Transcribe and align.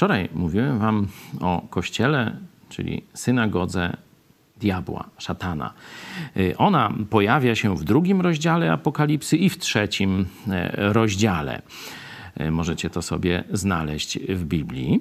Wczoraj 0.00 0.28
mówiłem 0.34 0.78
wam 0.78 1.08
o 1.40 1.62
kościele, 1.70 2.36
czyli 2.68 3.02
synagodze 3.14 3.96
diabła, 4.60 5.04
szatana. 5.18 5.72
Y, 6.36 6.54
ona 6.56 6.92
pojawia 7.10 7.54
się 7.54 7.76
w 7.76 7.84
drugim 7.84 8.20
rozdziale 8.20 8.72
Apokalipsy 8.72 9.36
i 9.36 9.50
w 9.50 9.58
trzecim 9.58 10.26
e, 10.50 10.92
rozdziale. 10.92 11.62
E, 12.40 12.50
możecie 12.50 12.90
to 12.90 13.02
sobie 13.02 13.44
znaleźć 13.52 14.18
w 14.18 14.44
Biblii. 14.44 15.00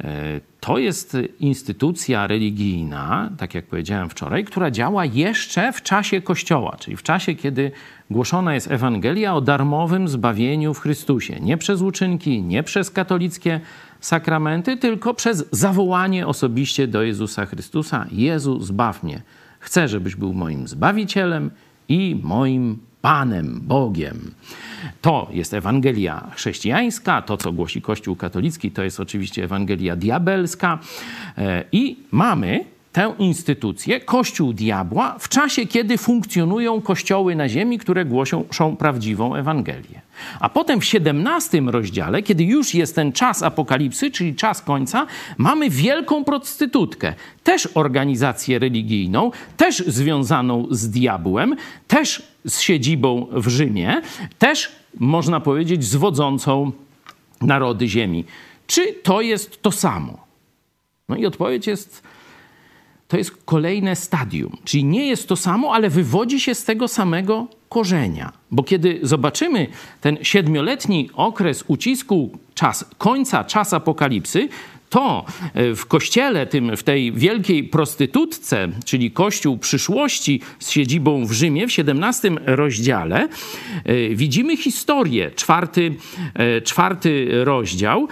E, 0.00 0.40
to 0.60 0.78
jest 0.78 1.16
instytucja 1.40 2.26
religijna, 2.26 3.30
tak 3.38 3.54
jak 3.54 3.66
powiedziałem 3.66 4.10
wczoraj, 4.10 4.44
która 4.44 4.70
działa 4.70 5.04
jeszcze 5.04 5.72
w 5.72 5.82
czasie 5.82 6.20
Kościoła, 6.20 6.76
czyli 6.80 6.96
w 6.96 7.02
czasie, 7.02 7.34
kiedy 7.34 7.70
głoszona 8.10 8.54
jest 8.54 8.70
Ewangelia 8.70 9.34
o 9.34 9.40
darmowym 9.40 10.08
zbawieniu 10.08 10.74
w 10.74 10.80
Chrystusie. 10.80 11.40
Nie 11.40 11.56
przez 11.56 11.82
uczynki, 11.82 12.42
nie 12.42 12.62
przez 12.62 12.90
katolickie 12.90 13.60
sakramenty, 14.00 14.76
tylko 14.76 15.14
przez 15.14 15.48
zawołanie 15.50 16.26
osobiście 16.26 16.86
do 16.86 17.02
Jezusa 17.02 17.46
Chrystusa: 17.46 18.06
Jezu, 18.12 18.60
zbaw 18.60 19.02
mnie. 19.02 19.22
Chcę, 19.60 19.88
żebyś 19.88 20.16
był 20.16 20.34
moim 20.34 20.68
zbawicielem 20.68 21.50
i 21.88 22.20
moim 22.22 22.87
Panem, 23.02 23.60
Bogiem. 23.60 24.34
To 25.00 25.28
jest 25.32 25.54
Ewangelia 25.54 26.30
chrześcijańska, 26.34 27.22
to 27.22 27.36
co 27.36 27.52
głosi 27.52 27.82
Kościół 27.82 28.16
katolicki, 28.16 28.70
to 28.70 28.82
jest 28.82 29.00
oczywiście 29.00 29.44
Ewangelia 29.44 29.96
diabelska. 29.96 30.78
E, 31.38 31.64
I 31.72 31.96
mamy 32.10 32.64
tę 32.98 33.14
instytucję, 33.18 34.00
Kościół 34.00 34.52
diabła, 34.52 35.16
w 35.18 35.28
czasie, 35.28 35.66
kiedy 35.66 35.98
funkcjonują 35.98 36.80
kościoły 36.80 37.36
na 37.36 37.48
ziemi, 37.48 37.78
które 37.78 38.04
głoszą 38.04 38.76
prawdziwą 38.78 39.34
Ewangelię. 39.34 40.00
A 40.40 40.48
potem 40.48 40.80
w 40.80 40.84
17 40.84 41.60
rozdziale, 41.60 42.22
kiedy 42.22 42.44
już 42.44 42.74
jest 42.74 42.94
ten 42.94 43.12
czas 43.12 43.42
apokalipsy, 43.42 44.10
czyli 44.10 44.34
czas 44.34 44.62
końca, 44.62 45.06
mamy 45.36 45.70
wielką 45.70 46.24
prostytutkę, 46.24 47.14
też 47.44 47.68
organizację 47.74 48.58
religijną, 48.58 49.30
też 49.56 49.78
związaną 49.86 50.66
z 50.70 50.90
diabłem, 50.90 51.56
też 51.88 52.22
z 52.46 52.60
siedzibą 52.60 53.26
w 53.32 53.48
Rzymie, 53.48 54.02
też 54.38 54.72
można 55.00 55.40
powiedzieć 55.40 55.84
zwodzącą 55.84 56.72
narody 57.40 57.88
ziemi. 57.88 58.24
Czy 58.66 58.92
to 58.92 59.20
jest 59.20 59.62
to 59.62 59.72
samo? 59.72 60.18
No 61.08 61.16
i 61.16 61.26
odpowiedź 61.26 61.66
jest 61.66 62.02
to 63.08 63.16
jest 63.16 63.30
kolejne 63.44 63.96
stadium. 63.96 64.56
Czyli 64.64 64.84
nie 64.84 65.06
jest 65.06 65.28
to 65.28 65.36
samo, 65.36 65.74
ale 65.74 65.90
wywodzi 65.90 66.40
się 66.40 66.54
z 66.54 66.64
tego 66.64 66.88
samego 66.88 67.46
korzenia. 67.68 68.32
Bo 68.50 68.62
kiedy 68.62 69.00
zobaczymy 69.02 69.66
ten 70.00 70.18
siedmioletni 70.22 71.10
okres 71.14 71.64
ucisku, 71.66 72.38
czas 72.54 72.84
końca, 72.98 73.44
czas 73.44 73.72
apokalipsy, 73.72 74.48
to 74.88 75.24
e, 75.54 75.74
w 75.74 75.86
kościele, 75.86 76.46
tym, 76.46 76.76
w 76.76 76.82
tej 76.82 77.12
wielkiej 77.12 77.64
prostytutce, 77.64 78.68
czyli 78.84 79.10
kościół 79.10 79.58
przyszłości 79.58 80.40
z 80.58 80.70
siedzibą 80.70 81.26
w 81.26 81.32
Rzymie, 81.32 81.66
w 81.66 81.72
17 81.72 82.30
rozdziale, 82.46 83.28
e, 83.84 84.08
widzimy 84.08 84.56
historię, 84.56 85.30
czwarty, 85.30 85.94
e, 86.34 86.60
czwarty 86.60 87.28
rozdział, 87.44 88.08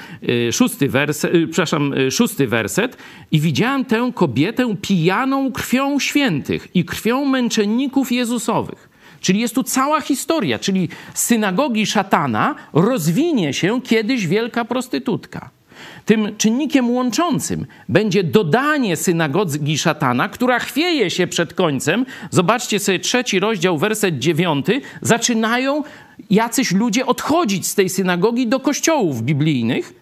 szósty 0.53 0.89
werset, 0.89 1.33
przepraszam, 1.51 1.95
szósty 2.11 2.47
werset. 2.47 2.97
I 3.33 3.41
widziałem 3.41 3.85
tę 3.85 4.11
kobietę 4.15 4.77
pijaną 4.83 5.53
krwią 5.53 5.99
świętych 5.99 6.69
i 6.75 6.85
krwią 6.85 7.25
męczenników 7.25 8.13
Jezusowych. 8.13 8.89
Czyli 9.21 9.41
jest 9.41 9.55
tu 9.55 9.63
cała 9.63 10.01
historia, 10.01 10.59
czyli 10.59 10.89
synagogi 11.15 11.87
szatana 11.87 12.55
rozwinie 12.73 13.55
się 13.55 13.83
kiedyś 13.83 14.27
wielka 14.27 14.65
prostytutka. 14.65 15.56
Tym 16.05 16.37
czynnikiem 16.37 16.91
łączącym 16.91 17.67
będzie 17.89 18.25
dodanie 18.25 18.97
synagogi 18.97 19.79
szatana, 19.79 20.29
która 20.29 20.59
chwieje 20.59 21.11
się 21.11 21.27
przed 21.27 21.55
końcem. 21.55 22.07
Zobaczcie 22.31 22.79
sobie 22.79 22.99
trzeci 22.99 23.41
rozdział, 23.41 23.79
werset 23.79 24.19
dziewiąty. 24.19 24.81
Zaczynają 25.03 25.83
jacyś 26.31 26.73
ludzie 26.73 27.07
odchodzić 27.07 27.67
z 27.67 27.75
tej 27.75 27.89
synagogi 27.89 28.47
do 28.47 28.61
kościołów 28.61 29.23
biblijnych. 29.23 29.93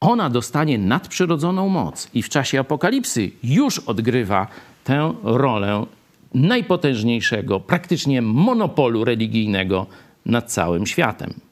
Ona 0.00 0.30
dostanie 0.30 0.78
nadprzyrodzoną 0.78 1.68
moc 1.68 2.08
i 2.14 2.22
w 2.22 2.28
czasie 2.28 2.60
apokalipsy 2.60 3.30
już 3.42 3.78
odgrywa 3.78 4.46
tę 4.84 5.14
rolę 5.22 5.86
najpotężniejszego, 6.34 7.60
praktycznie 7.60 8.22
monopolu 8.22 9.04
religijnego 9.04 9.86
nad 10.26 10.52
całym 10.52 10.86
światem. 10.86 11.47